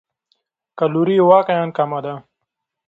[0.79, 2.13] کالوري یې واقعاً کمه ده.